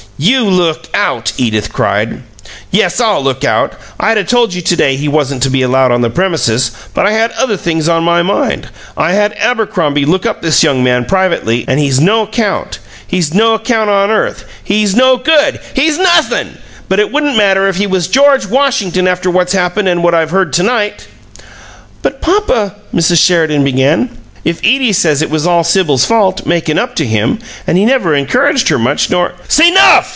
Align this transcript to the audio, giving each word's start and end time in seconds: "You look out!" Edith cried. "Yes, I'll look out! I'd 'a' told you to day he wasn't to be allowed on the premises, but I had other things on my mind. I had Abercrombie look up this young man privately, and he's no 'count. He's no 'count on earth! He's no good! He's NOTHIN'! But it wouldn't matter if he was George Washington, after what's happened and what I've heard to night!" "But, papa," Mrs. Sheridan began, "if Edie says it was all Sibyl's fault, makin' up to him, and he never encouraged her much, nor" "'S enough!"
"You 0.17 0.43
look 0.43 0.87
out!" 0.93 1.31
Edith 1.37 1.73
cried. 1.73 2.21
"Yes, 2.69 3.01
I'll 3.01 3.23
look 3.23 3.43
out! 3.43 3.73
I'd 3.99 4.19
'a' 4.19 4.23
told 4.23 4.53
you 4.53 4.61
to 4.61 4.75
day 4.75 4.95
he 4.95 5.07
wasn't 5.07 5.41
to 5.41 5.49
be 5.49 5.63
allowed 5.63 5.91
on 5.91 6.01
the 6.01 6.11
premises, 6.11 6.69
but 6.93 7.07
I 7.07 7.11
had 7.13 7.31
other 7.31 7.57
things 7.57 7.89
on 7.89 8.03
my 8.03 8.21
mind. 8.21 8.67
I 8.95 9.13
had 9.13 9.33
Abercrombie 9.39 10.05
look 10.05 10.27
up 10.27 10.43
this 10.43 10.61
young 10.61 10.83
man 10.83 11.05
privately, 11.05 11.65
and 11.67 11.79
he's 11.79 11.99
no 11.99 12.27
'count. 12.27 12.77
He's 13.07 13.33
no 13.33 13.57
'count 13.57 13.89
on 13.89 14.11
earth! 14.11 14.45
He's 14.63 14.93
no 14.95 15.17
good! 15.17 15.59
He's 15.73 15.97
NOTHIN'! 15.97 16.59
But 16.87 16.99
it 16.99 17.11
wouldn't 17.11 17.35
matter 17.35 17.67
if 17.67 17.77
he 17.77 17.87
was 17.87 18.05
George 18.05 18.45
Washington, 18.45 19.07
after 19.07 19.31
what's 19.31 19.53
happened 19.53 19.87
and 19.87 20.03
what 20.03 20.13
I've 20.13 20.29
heard 20.29 20.53
to 20.53 20.61
night!" 20.61 21.07
"But, 22.03 22.21
papa," 22.21 22.75
Mrs. 22.93 23.17
Sheridan 23.25 23.63
began, 23.63 24.09
"if 24.45 24.59
Edie 24.59 24.93
says 24.93 25.21
it 25.23 25.29
was 25.31 25.47
all 25.47 25.63
Sibyl's 25.63 26.05
fault, 26.05 26.45
makin' 26.45 26.77
up 26.77 26.95
to 26.95 27.05
him, 27.05 27.39
and 27.65 27.75
he 27.77 27.85
never 27.85 28.13
encouraged 28.15 28.69
her 28.69 28.79
much, 28.79 29.07
nor" 29.11 29.33
"'S 29.49 29.59
enough!" 29.59 30.09